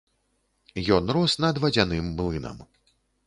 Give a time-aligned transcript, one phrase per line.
[0.95, 2.57] Ён рос над вадзяным млынам.